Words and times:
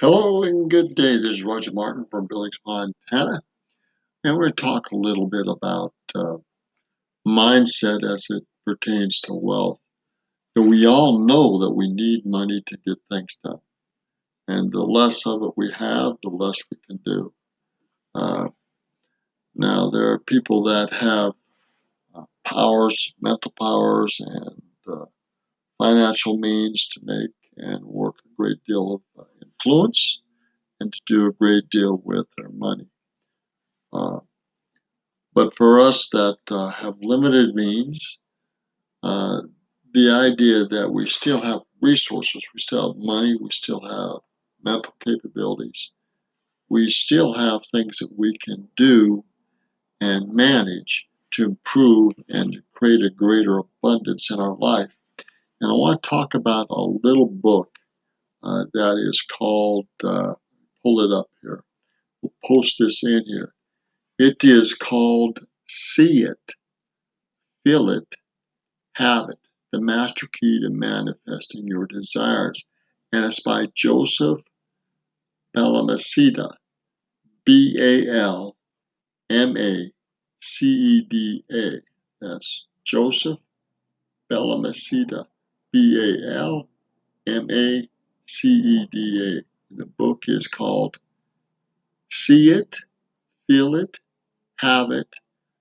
Hello 0.00 0.44
and 0.44 0.70
good 0.70 0.94
day. 0.94 1.16
This 1.16 1.38
is 1.38 1.42
Roger 1.42 1.72
Martin 1.72 2.06
from 2.08 2.28
Billings, 2.28 2.56
Montana, 2.64 3.42
and 4.22 4.36
we're 4.36 4.44
going 4.44 4.52
to 4.52 4.62
talk 4.62 4.92
a 4.92 4.96
little 4.96 5.26
bit 5.26 5.48
about 5.48 5.92
uh, 6.14 6.36
mindset 7.26 8.08
as 8.08 8.24
it 8.30 8.44
pertains 8.64 9.20
to 9.22 9.34
wealth. 9.34 9.80
So 10.56 10.62
we 10.62 10.86
all 10.86 11.26
know 11.26 11.58
that 11.62 11.72
we 11.72 11.90
need 11.90 12.24
money 12.24 12.62
to 12.64 12.78
get 12.86 12.98
things 13.10 13.36
done, 13.42 13.58
and 14.46 14.70
the 14.70 14.82
less 14.82 15.26
of 15.26 15.42
it 15.42 15.54
we 15.56 15.72
have, 15.72 16.12
the 16.22 16.30
less 16.30 16.60
we 16.70 16.76
can 16.86 17.00
do. 17.04 17.32
Uh, 18.14 18.48
now, 19.56 19.90
there 19.90 20.12
are 20.12 20.20
people 20.20 20.62
that 20.62 20.92
have 20.92 21.32
uh, 22.14 22.26
powers, 22.44 23.12
mental 23.20 23.52
powers, 23.58 24.20
and 24.20 24.62
uh, 24.86 25.06
financial 25.78 26.38
means 26.38 26.86
to 26.90 27.00
make 27.02 27.32
and 27.56 27.84
work 27.84 28.14
a 28.24 28.28
great 28.36 28.58
deal 28.64 29.02
of 29.16 29.26
influence 29.64 30.20
and 30.80 30.92
to 30.92 31.00
do 31.06 31.26
a 31.26 31.32
great 31.32 31.68
deal 31.70 32.00
with 32.04 32.26
their 32.36 32.50
money. 32.50 32.86
Uh, 33.92 34.18
but 35.34 35.56
for 35.56 35.80
us 35.80 36.10
that 36.10 36.38
uh, 36.50 36.70
have 36.70 36.96
limited 37.00 37.54
means, 37.54 38.18
uh, 39.02 39.42
the 39.94 40.10
idea 40.10 40.66
that 40.66 40.90
we 40.90 41.06
still 41.06 41.40
have 41.40 41.60
resources, 41.80 42.42
we 42.54 42.60
still 42.60 42.92
have 42.92 43.02
money, 43.02 43.36
we 43.40 43.50
still 43.50 43.80
have 43.80 44.20
mental 44.64 44.94
capabilities, 45.04 45.90
we 46.68 46.88
still 46.90 47.34
have 47.34 47.60
things 47.66 47.98
that 47.98 48.10
we 48.16 48.36
can 48.38 48.68
do 48.76 49.24
and 50.00 50.32
manage 50.32 51.06
to 51.32 51.44
improve 51.44 52.12
and 52.28 52.52
to 52.52 52.62
create 52.74 53.02
a 53.04 53.10
greater 53.10 53.58
abundance 53.58 54.30
in 54.30 54.38
our 54.38 54.56
life. 54.56 54.90
And 55.60 55.70
I 55.70 55.74
want 55.74 56.02
to 56.02 56.08
talk 56.08 56.34
about 56.34 56.66
a 56.70 56.80
little 56.80 57.26
book 57.26 57.71
uh, 58.42 58.64
that 58.72 58.96
is 59.08 59.22
called, 59.22 59.86
uh, 60.04 60.34
pull 60.82 61.00
it 61.00 61.16
up 61.16 61.28
here, 61.42 61.64
we'll 62.20 62.32
post 62.44 62.76
this 62.78 63.02
in 63.04 63.24
here. 63.26 63.54
It 64.18 64.44
is 64.44 64.74
called 64.74 65.40
See 65.68 66.24
It, 66.24 66.52
Feel 67.64 67.90
It, 67.90 68.14
Have 68.94 69.30
It, 69.30 69.38
the 69.72 69.80
Master 69.80 70.26
Key 70.38 70.60
to 70.62 70.70
Manifesting 70.70 71.66
Your 71.66 71.86
Desires. 71.86 72.64
And 73.12 73.24
it's 73.24 73.40
by 73.40 73.66
Joseph 73.74 74.40
Balmaceda, 75.56 76.54
B 77.44 77.76
A 77.78 78.18
L 78.20 78.56
M 79.28 79.56
A 79.56 79.92
C 80.40 80.66
E 80.66 81.06
D 81.08 81.44
A. 81.52 81.80
That's 82.20 82.68
Joseph 82.84 83.38
Balmaceda, 84.30 85.26
B 85.72 85.96
A 85.98 86.38
L 86.38 86.68
M 87.26 87.48
A 87.50 87.88
C-E-D-A. 88.32 89.42
The 89.76 89.84
book 89.84 90.22
is 90.26 90.48
called 90.48 90.96
See 92.10 92.50
It, 92.50 92.76
Feel 93.46 93.74
It, 93.74 94.00
Have 94.56 94.90
It, 94.90 95.08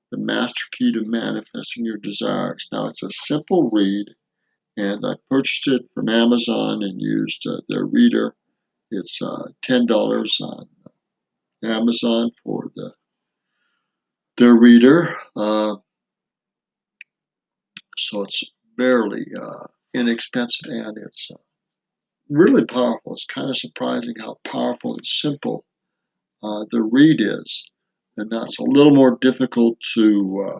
The 0.09 0.17
Master 0.17 0.63
Key 0.71 0.93
to 0.93 1.03
Manifesting 1.03 1.83
Your 1.83 1.97
Desires. 1.97 2.69
Now, 2.71 2.87
it's 2.87 3.03
a 3.03 3.11
simple 3.11 3.69
read, 3.71 4.07
and 4.77 5.05
I 5.05 5.15
purchased 5.29 5.67
it 5.67 5.81
from 5.93 6.07
Amazon 6.07 6.81
and 6.81 7.01
used 7.01 7.45
uh, 7.45 7.59
their 7.67 7.85
reader. 7.85 8.35
It's 8.89 9.21
uh, 9.21 9.49
$10 9.63 10.41
on 10.41 10.67
Amazon 11.63 12.31
for 12.41 12.71
the 12.75 12.93
their 14.37 14.55
reader. 14.55 15.13
Uh, 15.35 15.75
so 17.97 18.23
it's 18.23 18.43
barely 18.77 19.25
uh, 19.39 19.67
inexpensive 19.93 20.71
and 20.71 20.97
it's 20.97 21.29
uh, 21.31 21.37
really 22.31 22.65
powerful. 22.65 23.13
It's 23.13 23.25
kind 23.25 23.49
of 23.49 23.57
surprising 23.57 24.15
how 24.19 24.37
powerful 24.47 24.95
and 24.95 25.05
simple 25.05 25.65
uh, 26.43 26.65
the 26.71 26.81
read 26.81 27.19
is. 27.19 27.69
And 28.17 28.31
that's 28.31 28.59
a 28.59 28.63
little 28.63 28.95
more 28.95 29.17
difficult 29.21 29.77
to 29.95 30.47
uh, 30.49 30.59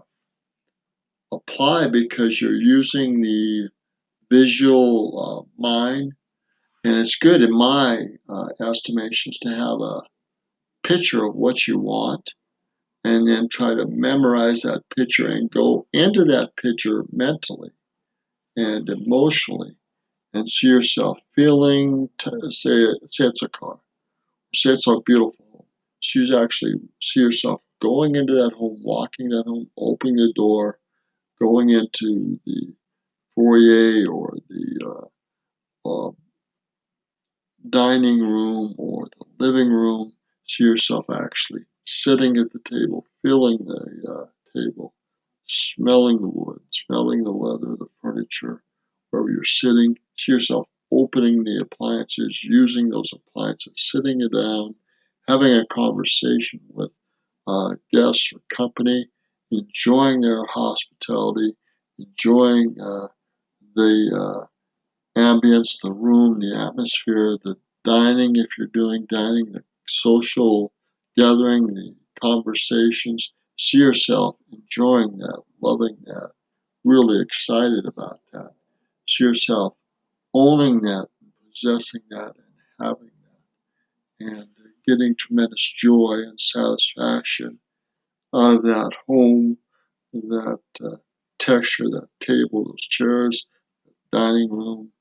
apply 1.36 1.88
because 1.90 2.42
you're 2.42 2.54
using 2.54 3.22
the 3.22 3.70
visual 4.30 5.48
uh, 5.58 5.62
mind. 5.62 6.14
And 6.84 6.96
it's 6.96 7.18
good 7.18 7.42
in 7.42 7.56
my 7.56 8.00
uh, 8.28 8.48
estimations 8.62 9.40
to 9.40 9.50
have 9.50 9.82
a 9.82 10.02
picture 10.84 11.26
of 11.26 11.36
what 11.36 11.68
you 11.68 11.80
want 11.80 12.34
and 13.04 13.28
then 13.28 13.48
try 13.50 13.74
to 13.74 13.86
memorize 13.88 14.62
that 14.62 14.84
picture 14.96 15.28
and 15.30 15.50
go 15.52 15.88
into 15.94 16.24
that 16.26 16.56
picture 16.56 17.06
mentally 17.12 17.72
and 18.56 18.90
emotionally 18.90 19.76
and 20.34 20.50
see 20.50 20.68
yourself 20.68 21.20
feeling, 21.36 22.10
say, 22.50 22.88
say 23.08 23.26
it's 23.26 23.44
a 23.44 23.50
car, 23.50 23.80
say 24.56 24.72
it's 24.72 24.88
a 24.88 25.00
beautiful 25.06 25.46
home. 25.52 25.66
She's 26.00 26.32
actually 26.32 26.76
see 27.02 27.20
yourself 27.22 27.62
going 27.82 28.16
into 28.16 28.34
that 28.36 28.54
home, 28.54 28.80
walking 28.84 29.30
that 29.30 29.46
home, 29.46 29.70
opening 29.78 30.16
the 30.16 30.34
door, 30.36 30.80
going 31.40 31.70
into 31.70 32.40
the 32.46 32.74
foyer 33.36 34.08
or 34.12 34.36
the 34.50 35.10
uh, 35.86 35.90
uh, 35.90 36.12
dining 37.70 38.20
room 38.20 38.76
or 38.78 39.08
the 39.20 39.46
living 39.46 39.70
room. 39.70 40.14
See 40.48 40.64
yourself 40.64 41.06
actually 41.10 41.62
sitting 41.86 42.38
at 42.38 42.52
the 42.52 42.60
table, 42.60 43.06
feeling 43.22 43.60
the 43.66 44.12
uh, 44.12 44.26
table, 44.58 44.94
smelling 45.48 46.22
the 46.22 46.28
wood, 46.28 46.62
smelling 46.72 47.24
the 47.24 47.32
leather, 47.32 47.76
the 47.78 47.88
furniture, 48.02 48.64
wherever 49.10 49.30
you're 49.30 49.46
sitting, 49.46 49.98
see 50.22 50.32
yourself 50.34 50.68
opening 50.92 51.44
the 51.44 51.62
appliances, 51.62 52.44
using 52.44 52.90
those 52.90 53.12
appliances, 53.14 53.74
sitting 53.76 54.22
it 54.22 54.32
down, 54.34 54.76
having 55.28 55.54
a 55.54 55.66
conversation 55.68 56.60
with 56.70 56.92
uh, 57.48 57.76
guests 57.92 58.32
or 58.34 58.42
company, 58.56 59.08
enjoying 59.52 60.22
their 60.22 60.46
hospitality, 60.46 61.56
enjoying 61.98 62.76
uh, 62.80 63.08
the 63.76 64.12
uh, 64.14 65.20
ambience, 65.20 65.82
the 65.82 65.92
room, 65.92 66.40
the 66.40 66.56
atmosphere, 66.56 67.38
the 67.44 67.56
dining, 67.84 68.36
if 68.36 68.50
you're 68.58 68.68
doing 68.68 69.08
dining, 69.10 69.52
the 69.52 69.64
social 69.88 70.72
gathering, 71.18 71.68
the 71.68 71.96
conversations. 72.22 73.34
See 73.58 73.78
yourself 73.78 74.36
enjoying 74.52 75.18
that, 75.18 75.42
loving 75.62 75.98
that, 76.06 76.32
really 76.84 77.22
excited 77.22 77.86
about 77.86 78.20
that 78.34 78.52
See 79.12 79.26
yourself, 79.26 79.74
owning 80.34 80.82
that, 80.82 81.08
possessing 81.52 82.02
that, 82.10 82.34
and 82.36 82.88
having 82.88 83.12
that, 84.20 84.28
and 84.34 84.48
getting 84.88 85.16
tremendous 85.16 85.74
joy 85.78 86.24
and 86.28 86.40
satisfaction 86.40 87.60
out 88.34 88.58
of 88.58 88.64
that 88.64 88.92
home, 89.08 89.58
that 90.14 90.60
uh, 90.84 90.98
texture, 91.40 91.90
that 91.90 92.08
table, 92.20 92.66
those 92.66 92.82
chairs, 92.82 93.48
dining 94.12 94.50
room, 94.50 94.92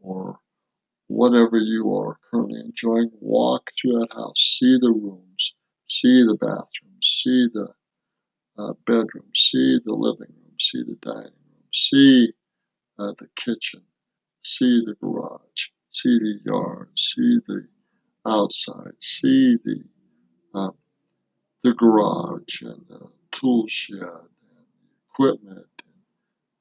or 0.00 0.38
whatever 1.08 1.58
you 1.58 1.94
are 1.94 2.18
currently 2.30 2.60
enjoying. 2.60 3.10
Walk 3.20 3.70
through 3.80 4.00
that 4.00 4.12
house, 4.14 4.58
see 4.60 4.78
the 4.80 4.90
rooms, 4.92 5.54
see 5.88 6.24
the 6.24 6.36
bathrooms, 6.40 7.22
see 7.24 7.48
the 7.52 7.68
uh, 8.58 8.72
bedroom, 8.86 9.30
see 9.34 9.78
the 9.84 9.94
living 9.94 10.34
room, 10.34 10.54
see 10.60 10.82
the 10.84 10.96
dining 11.02 11.24
room, 11.24 11.64
see 11.72 12.32
uh, 12.98 13.12
the 13.18 13.28
kitchen, 13.36 13.82
see 14.48 14.82
the 14.86 14.94
garage, 14.94 15.68
see 15.92 16.18
the 16.18 16.40
yard, 16.44 16.88
see 16.96 17.38
the 17.46 17.66
outside, 18.26 18.94
see 19.00 19.56
the 19.64 19.84
uh, 20.54 20.70
the 21.64 21.72
garage 21.74 22.62
and 22.62 22.82
the 22.88 23.06
tool 23.32 23.66
shed 23.68 24.00
and 24.00 24.66
the 24.80 24.88
equipment, 25.10 25.66
and 25.84 26.02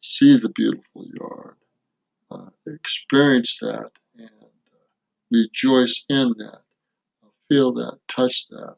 see 0.01 0.37
the 0.37 0.49
beautiful 0.49 1.05
yard. 1.19 1.55
Uh, 2.29 2.49
experience 2.67 3.57
that 3.61 3.89
and 4.17 4.29
uh, 4.41 4.87
rejoice 5.31 6.03
in 6.09 6.33
that, 6.37 6.61
feel 7.47 7.73
that, 7.73 7.97
touch 8.09 8.47
that, 8.49 8.75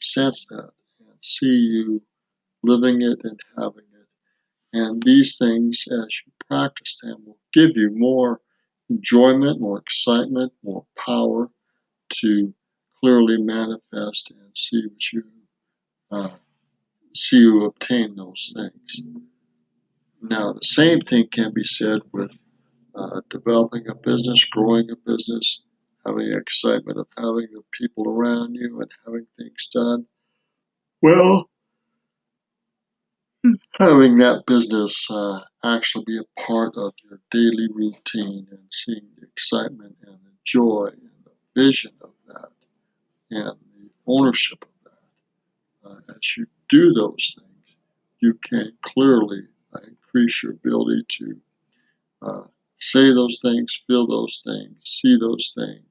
sense 0.00 0.48
that, 0.48 0.70
and 1.00 1.16
see 1.22 1.46
you 1.46 2.02
living 2.64 3.02
it 3.02 3.20
and 3.22 3.38
having 3.56 3.86
it. 3.94 4.08
and 4.72 5.02
these 5.04 5.38
things, 5.38 5.84
as 5.92 6.22
you 6.26 6.32
practice 6.48 7.00
them, 7.02 7.22
will 7.24 7.38
give 7.52 7.70
you 7.76 7.90
more 7.94 8.40
enjoyment, 8.90 9.60
more 9.60 9.78
excitement, 9.78 10.52
more 10.62 10.84
power 10.96 11.50
to 12.20 12.54
clearly 13.00 13.36
manifest 13.38 14.30
and 14.30 14.56
see 14.56 14.82
what 14.86 15.12
you 15.12 15.24
uh, 16.10 16.30
see 17.14 17.38
you 17.38 17.64
obtain 17.64 18.16
those 18.16 18.52
things. 18.54 19.02
Now, 20.22 20.52
the 20.52 20.64
same 20.64 21.00
thing 21.00 21.28
can 21.30 21.52
be 21.52 21.64
said 21.64 22.00
with 22.12 22.32
uh, 22.94 23.20
developing 23.30 23.86
a 23.88 23.94
business, 23.94 24.44
growing 24.44 24.90
a 24.90 24.96
business, 24.96 25.62
having 26.04 26.32
excitement 26.32 26.98
of 26.98 27.06
having 27.16 27.48
the 27.52 27.62
people 27.72 28.08
around 28.08 28.54
you 28.54 28.80
and 28.80 28.90
having 29.04 29.26
things 29.36 29.68
done. 29.72 30.06
Well, 31.02 31.48
having 33.78 34.18
that 34.18 34.44
business 34.46 35.06
uh, 35.10 35.40
actually 35.64 36.04
be 36.06 36.18
a 36.18 36.40
part 36.40 36.74
of 36.76 36.92
your 37.04 37.20
daily 37.30 37.68
routine 37.72 38.46
and 38.50 38.60
seeing 38.70 39.08
the 39.16 39.26
excitement 39.26 39.96
and 40.06 40.14
the 40.14 40.32
joy 40.44 40.88
and 40.92 41.10
the 41.24 41.62
vision 41.62 41.92
of 42.00 42.10
that 42.26 42.50
and 43.30 43.58
the 43.76 43.90
ownership 44.06 44.62
of 44.62 44.68
that. 44.84 45.90
Uh, 45.90 46.14
as 46.14 46.36
you 46.36 46.46
do 46.68 46.92
those 46.92 47.36
things, 47.38 47.76
you 48.20 48.34
can 48.42 48.72
clearly 48.82 49.42
uh, 49.74 49.80
increase 49.86 50.42
your 50.42 50.52
ability 50.52 51.02
to 51.08 51.40
uh, 52.22 52.42
say 52.80 53.12
those 53.12 53.38
things, 53.42 53.80
feel 53.86 54.06
those 54.06 54.42
things, 54.44 54.74
see 54.84 55.16
those 55.20 55.52
things, 55.56 55.84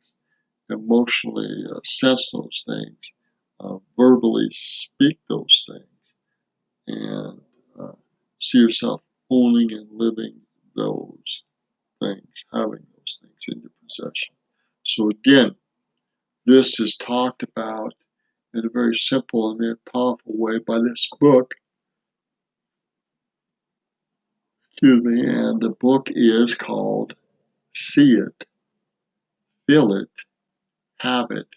emotionally 0.69 1.65
uh, 1.71 1.79
sense 1.83 2.31
those 2.33 2.63
things, 2.67 3.13
uh, 3.59 3.77
verbally 3.97 4.47
speak 4.51 5.19
those 5.29 5.65
things, 5.69 5.88
and 6.88 7.42
uh, 7.80 7.92
see 8.39 8.60
yourself 8.60 9.01
owning 9.30 9.72
and 9.74 9.88
living 9.92 10.36
those 10.75 11.44
things, 12.01 12.45
having 12.54 12.86
those 12.95 13.22
things 13.22 13.45
in 13.50 13.62
your 13.62 13.72
possession. 13.84 14.36
So 14.84 15.10
again, 15.10 15.56
this 16.45 16.80
is 16.80 16.95
talked 16.95 17.44
about 17.44 17.94
in 18.54 18.66
a 18.66 18.69
very 18.69 18.95
simple 18.95 19.51
and 19.51 19.60
very 19.60 19.75
powerful 19.92 20.38
way 20.38 20.60
by 20.60 20.80
this 20.80 21.07
book. 21.19 21.54
Excuse 24.72 25.04
me, 25.04 25.25
and 25.25 25.60
the 25.60 25.72
book 25.72 26.07
is 26.12 26.56
called 26.56 27.16
See 27.75 28.13
It, 28.13 28.45
Feel 29.66 29.94
It, 29.94 30.10
Have 31.00 31.31
It, 31.31 31.48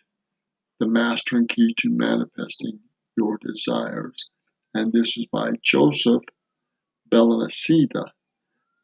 The 0.80 0.86
Mastering 0.86 1.46
Key 1.46 1.74
to 1.78 1.90
Manifesting 1.90 2.80
Your 3.16 3.38
Desires. 3.38 4.28
And 4.74 4.92
this 4.92 5.16
is 5.16 5.26
by 5.32 5.52
Joseph 5.62 6.22
Balmaceda, 7.10 8.04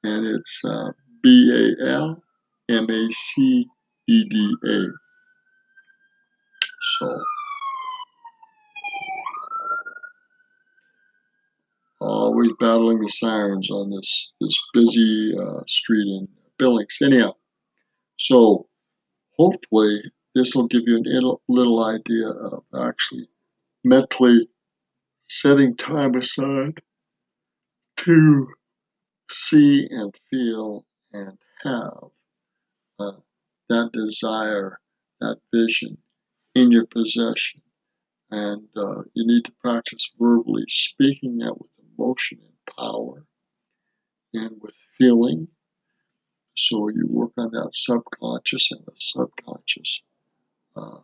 and 0.03 0.27
it's 0.27 0.61
uh, 0.65 0.91
B 1.23 1.75
A 1.81 1.89
L 1.89 2.23
M 2.69 2.91
A 2.91 3.13
C 3.13 3.67
E 4.09 4.25
D 4.29 4.57
A. 4.67 4.85
So, 6.99 7.23
always 12.01 12.51
battling 12.59 13.01
the 13.01 13.09
sirens 13.09 13.71
on 13.71 13.91
this 13.91 14.33
this 14.41 14.59
busy 14.75 15.35
uh, 15.41 15.61
street 15.69 16.09
in 16.09 16.29
Billings. 16.59 16.99
Anyhow, 17.01 17.35
so 18.19 18.67
hopefully 19.37 20.03
this 20.35 20.55
will 20.55 20.67
give 20.67 20.83
you 20.87 20.97
a 20.99 21.53
little 21.53 21.85
idea 21.85 22.29
of 22.29 22.65
actually 22.75 23.29
mentally 23.85 24.49
setting 25.29 25.77
time 25.77 26.15
aside 26.15 26.81
to 27.97 28.47
see 29.31 29.87
and 29.91 30.15
feel 30.31 30.85
and 31.13 31.39
have 31.63 32.11
uh, 32.99 33.13
that 33.69 33.91
desire, 33.93 34.79
that 35.21 35.39
vision 35.53 35.99
in 36.55 36.71
your 36.71 36.87
possession. 36.87 37.63
And 38.31 38.69
uh, 38.77 39.03
you 39.15 39.27
need 39.27 39.45
to 39.45 39.53
practice 39.61 40.11
verbally 40.19 40.65
speaking 40.69 41.39
that 41.39 41.59
with 41.59 41.71
emotion 41.97 42.39
and 42.43 42.77
power 42.77 43.25
and 44.35 44.57
with 44.61 44.75
feeling. 44.99 45.49
So 46.57 46.89
you 46.89 47.07
work 47.09 47.33
on 47.37 47.51
that 47.53 47.69
subconscious, 47.73 48.73
and 48.73 48.81
the 48.87 48.93
subconscious 48.99 50.03
uh, 50.75 51.01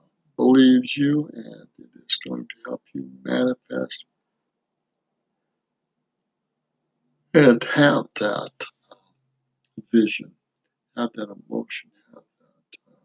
believes 0.53 0.97
you, 0.97 1.31
and 1.35 1.69
it 1.79 1.91
is 2.07 2.19
going 2.29 2.43
to 2.45 2.71
help 2.71 2.83
you 2.95 3.11
manifest 3.25 4.07
and 7.35 7.65
have 7.65 8.07
that 8.21 8.53
uh, 8.91 8.97
vision, 9.93 10.33
have 10.97 11.11
that 11.15 11.29
emotion, 11.49 11.91
have 12.15 12.25
that 12.41 12.93
uh, 12.93 12.97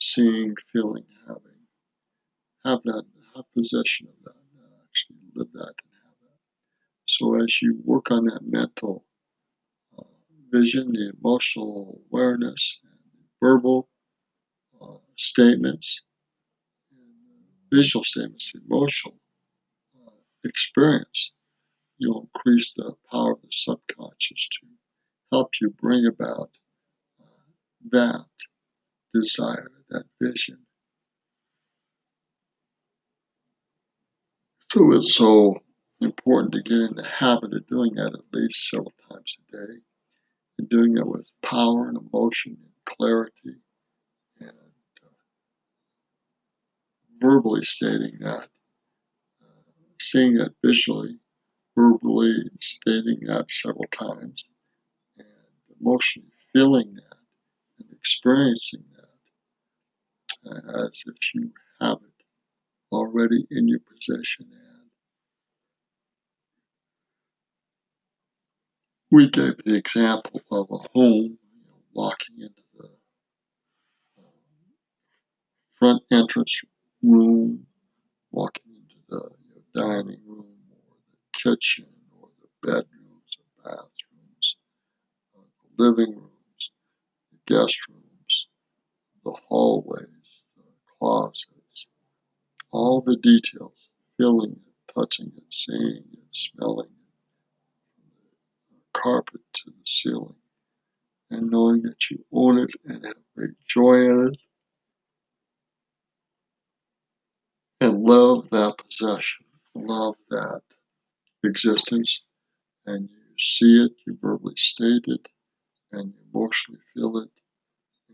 seeing, 0.00 0.54
feeling, 0.72 1.06
having, 1.26 1.42
have 2.64 2.82
that, 2.84 3.04
have 3.36 3.44
possession 3.54 4.08
of 4.08 4.24
that, 4.24 4.34
actually 4.88 5.18
live 5.34 5.52
that 5.54 5.74
and 5.84 5.92
have 6.04 6.18
that. 6.22 6.38
So 7.06 7.42
as 7.42 7.62
you 7.62 7.80
work 7.84 8.10
on 8.10 8.26
that 8.26 8.42
mental 8.46 9.04
uh, 9.98 10.04
vision, 10.52 10.92
the 10.92 11.12
emotional 11.20 12.02
awareness, 12.10 12.80
and 12.84 12.98
the 13.14 13.26
verbal 13.40 13.88
uh, 14.82 14.98
statements, 15.16 16.04
visual 17.70 18.04
statements, 18.04 18.52
the 18.52 18.60
emotional 18.68 19.18
experience, 20.44 21.32
you'll 21.98 22.28
increase 22.34 22.74
the 22.74 22.94
power 23.10 23.32
of 23.32 23.42
the 23.42 23.48
subconscious 23.50 24.48
to 24.48 24.66
help 25.32 25.50
you 25.60 25.70
bring 25.70 26.06
about 26.06 26.50
uh, 27.20 27.26
that 27.90 28.26
desire, 29.12 29.70
that 29.90 30.04
vision. 30.20 30.58
So 34.72 34.92
it's 34.92 35.14
so 35.14 35.60
important 36.00 36.52
to 36.52 36.62
get 36.62 36.78
in 36.78 36.94
the 36.94 37.04
habit 37.04 37.54
of 37.54 37.66
doing 37.68 37.94
that 37.94 38.14
at 38.14 38.32
least 38.32 38.68
several 38.70 38.92
times 39.10 39.36
a 39.48 39.56
day 39.56 39.80
and 40.58 40.68
doing 40.68 40.96
it 40.98 41.06
with 41.06 41.30
power 41.42 41.88
and 41.88 41.96
emotion 41.96 42.58
and 42.60 42.96
clarity 42.96 43.56
and 44.40 44.50
uh, 44.50 45.08
verbally 47.20 47.64
stating 47.64 48.18
that, 48.20 48.48
uh, 49.42 49.62
seeing 50.00 50.34
that 50.34 50.54
visually 50.64 51.18
verbally 51.78 52.50
stating 52.60 53.20
that 53.26 53.48
several 53.48 53.86
times 53.92 54.44
and 55.16 55.26
emotionally 55.80 56.32
feeling 56.52 56.94
that 56.94 57.18
and 57.78 57.88
experiencing 57.92 58.84
that 58.96 60.50
uh, 60.50 60.86
as 60.86 61.02
if 61.06 61.16
you 61.34 61.52
have 61.80 61.98
it 61.98 62.24
already 62.90 63.46
in 63.50 63.68
your 63.68 63.80
possession. 63.80 64.46
And 64.50 64.90
we 69.10 69.30
gave 69.30 69.58
the 69.64 69.76
example 69.76 70.40
of 70.50 70.66
a 70.70 70.78
home, 70.94 71.38
you 71.54 71.64
know, 71.64 71.80
walking 71.92 72.40
into 72.40 72.62
the 72.76 72.88
um, 74.18 74.24
front 75.78 76.02
entrance 76.10 76.60
room, 77.02 77.66
walking 78.32 78.64
into 78.74 78.96
the 79.10 79.30
you 79.40 79.54
know, 79.54 79.62
dining 79.88 80.20
room 80.26 80.46
or 80.72 80.96
the 81.10 81.38
kitchen 81.38 81.86
or 82.20 82.28
the 82.42 82.66
bedrooms 82.66 83.38
or 83.38 83.64
bathrooms, 83.64 84.56
uh, 85.36 85.42
the 85.78 85.84
living 85.84 86.14
rooms, 86.16 86.72
the 87.32 87.54
guest 87.54 87.88
rooms, 87.88 88.48
the 89.24 89.32
hallways, 89.48 90.08
the 90.56 90.62
closets, 90.98 91.88
all 92.72 93.00
the 93.02 93.16
details, 93.16 93.90
feeling 94.18 94.52
it, 94.52 94.94
touching 94.94 95.32
it, 95.36 95.44
seeing 95.52 96.04
it, 96.12 96.20
smelling 96.30 96.86
it, 96.86 97.14
from 98.68 98.78
the 98.78 99.00
carpet 99.00 99.42
to 99.54 99.70
the 99.70 99.76
ceiling, 99.86 100.36
and 101.30 101.50
knowing 101.50 101.82
that 101.82 102.10
you 102.10 102.24
own 102.32 102.58
it 102.58 102.70
and 102.86 103.04
have 103.04 103.16
great 103.36 103.52
joy 103.68 103.94
in 103.94 104.28
it, 104.34 104.38
and 107.80 108.02
love 108.02 108.48
that 108.50 108.74
possession, 108.78 109.46
love 109.74 110.16
that 110.30 110.62
existence, 111.44 112.22
and 112.86 113.08
you 113.08 113.38
see 113.38 113.84
it, 113.84 113.92
you 114.06 114.18
verbally 114.20 114.56
state 114.56 115.04
it, 115.06 115.28
and 115.92 116.12
you 116.12 116.20
emotionally 116.34 116.80
feel 116.94 117.18
it, 117.18 117.30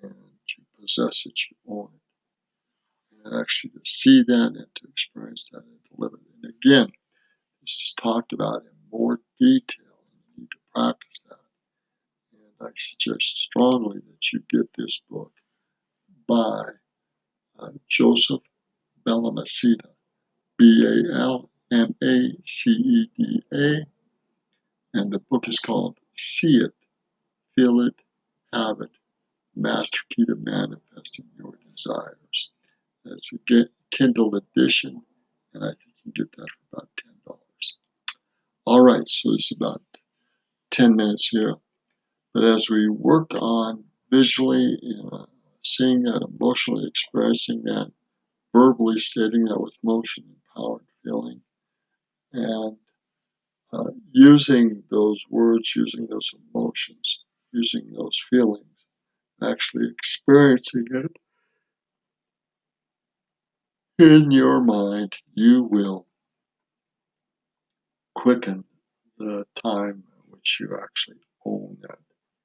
and 0.03 0.15
you 0.57 0.65
possess 0.81 1.25
it, 1.27 1.39
you 1.51 1.57
own 1.69 1.89
it. 1.95 3.25
And 3.25 3.41
actually 3.41 3.71
to 3.71 3.81
see 3.85 4.23
that 4.23 4.53
and 4.55 4.67
to 4.75 4.89
experience 4.89 5.49
that 5.53 5.65
and 5.65 5.79
to 5.89 5.95
live 5.97 6.13
it. 6.13 6.21
And 6.43 6.53
again, 6.63 6.93
this 7.63 7.73
is 7.73 7.95
talked 7.97 8.35
about 8.35 8.63
in 8.63 8.71
more 8.93 9.21
detail, 9.41 9.87
you 10.37 10.43
need 10.43 10.51
to 10.51 10.59
practice 10.75 11.21
that. 11.31 11.39
And 12.33 12.69
I 12.69 12.73
suggest 12.77 13.39
strongly 13.39 14.01
that 14.01 14.33
you 14.33 14.43
get 14.51 14.69
this 14.77 15.01
book 15.09 15.33
by 16.29 16.65
uh, 17.59 17.71
Joseph 17.89 18.43
Balmaceda, 19.07 19.89
B 20.59 20.85
A 20.87 21.19
L 21.19 21.51
M 21.73 21.95
A 22.03 22.37
C 22.45 22.71
E 22.71 23.11
D 23.17 23.43
A 23.53 23.87
and 24.95 25.13
the 25.13 25.19
book 25.19 25.49
is 25.49 25.59
called 25.59 25.99
See 26.17 26.57
It, 26.59 26.73
Feel 27.55 27.81
It, 27.81 27.95
Have 28.53 28.81
It, 28.81 28.93
Master 29.57 29.99
Key 30.11 30.25
to 30.27 30.37
Manifesting 30.37 31.27
Your 31.37 31.55
Desires. 31.75 32.51
It's 33.05 33.33
a 33.33 33.67
Kindle 33.91 34.37
edition, 34.37 35.03
and 35.53 35.65
I 35.65 35.69
think 35.69 35.81
you 36.05 36.13
can 36.13 36.25
get 36.25 36.37
that 36.37 36.49
for 36.49 36.77
about 36.77 36.89
$10. 37.29 37.37
All 38.65 38.81
right, 38.81 39.07
so 39.07 39.35
it's 39.35 39.51
about 39.51 39.83
10 40.71 40.97
minutes 40.97 41.29
here. 41.29 41.57
But 42.33 42.45
as 42.45 42.71
we 42.71 42.89
work 42.89 43.31
on 43.35 43.85
visually, 44.11 44.79
you 44.81 45.03
know, 45.03 45.27
seeing 45.63 46.05
that, 46.05 46.27
emotionally 46.39 46.87
expressing 46.87 47.63
that, 47.65 47.91
verbally 48.55 48.99
stating 48.99 49.45
that 49.45 49.61
with 49.61 49.77
motion 49.83 50.25
and 50.27 50.37
power 50.57 50.79
and 50.79 50.89
feeling, 51.05 51.41
and 52.33 52.77
uh, 53.73 53.91
using 54.13 54.83
those 54.91 55.23
words, 55.29 55.75
using 55.77 56.07
those 56.07 56.31
emotions, 56.55 57.25
using 57.53 57.93
those 57.93 58.19
feelings, 58.31 58.87
actually 59.43 59.91
experiencing 59.91 60.87
it, 60.93 61.13
in 63.99 64.31
your 64.31 64.61
mind, 64.61 65.13
you 65.35 65.65
will 65.65 66.07
quicken 68.15 68.65
the 69.19 69.45
time 69.55 70.03
in 70.17 70.31
which 70.31 70.59
you 70.61 70.79
actually 70.83 71.21
own 71.45 71.77
that 71.83 71.99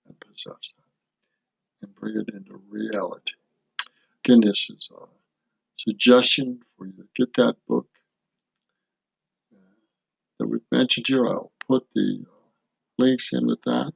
and 0.08 0.20
possess 0.20 0.78
that 0.78 1.86
and 1.88 1.96
bring 1.96 2.18
it 2.18 2.34
into 2.34 2.62
reality. 2.70 3.34
Again, 4.26 4.42
this 4.42 4.70
is 4.70 4.92
a 4.94 5.19
suggestion 5.80 6.60
for 6.78 6.86
you 6.86 6.94
to 6.94 7.08
get 7.16 7.34
that 7.36 7.56
book 7.68 7.88
uh, 9.54 9.58
that 10.40 10.48
we've 10.48 10.62
mentioned 10.72 11.08
here. 11.08 11.26
I'll 11.26 11.52
put 11.68 11.88
the 11.96 12.26
links 12.98 13.32
in 13.34 13.48
with 13.48 13.62
that 13.64 13.94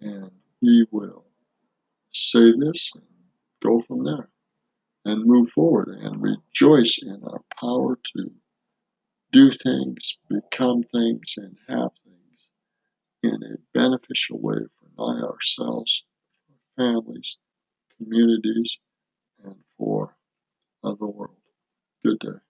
and 0.00 0.30
we 0.62 0.86
will 0.90 1.24
say 2.12 2.52
this 2.58 2.90
and 2.94 3.04
go 3.62 3.82
from 3.86 4.04
there 4.04 4.28
and 5.04 5.24
move 5.24 5.50
forward 5.50 5.88
and 5.88 6.22
rejoice 6.22 6.98
in 7.02 7.22
our 7.24 7.42
power 7.58 7.98
to 8.16 8.30
do 9.32 9.50
things, 9.52 10.18
become 10.28 10.82
things, 10.92 11.34
and 11.36 11.56
have 11.68 11.90
things 12.04 12.48
in 13.22 13.42
a 13.42 13.78
beneficial 13.78 14.40
way 14.40 14.58
for 14.78 14.88
not 14.98 15.24
ourselves, 15.24 16.04
families, 16.76 17.38
communities, 17.96 18.78
and 19.44 19.56
for 19.78 20.16
the 20.82 21.06
world. 21.06 21.36
Good 22.04 22.18
day. 22.20 22.49